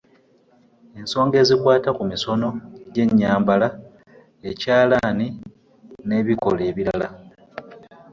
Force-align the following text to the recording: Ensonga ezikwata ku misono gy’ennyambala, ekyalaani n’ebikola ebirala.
Ensonga 0.99 1.35
ezikwata 1.43 1.89
ku 1.97 2.03
misono 2.11 2.47
gy’ennyambala, 2.93 3.67
ekyalaani 4.49 5.27
n’ebikola 6.07 6.61
ebirala. 6.69 7.07